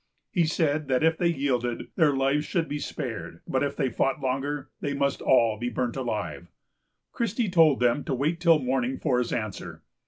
He 0.31 0.45
said 0.45 0.87
that 0.87 1.03
if 1.03 1.15
they 1.19 1.27
yielded, 1.31 1.89
their 1.95 2.15
lives 2.15 2.43
should 2.45 2.67
be 2.67 2.79
spared; 2.79 3.41
but 3.47 3.61
if 3.61 3.75
they 3.75 3.91
fought 3.91 4.19
longer, 4.19 4.71
they 4.79 4.95
must 4.95 5.21
all 5.21 5.59
be 5.59 5.69
burnt 5.69 5.95
alive. 5.95 6.47
Christie 7.11 7.49
told 7.51 7.79
them 7.79 8.03
to 8.05 8.15
wait 8.15 8.39
till 8.39 8.57
morning 8.57 8.97
for 8.97 9.19
his 9.19 9.31
answer. 9.31 9.83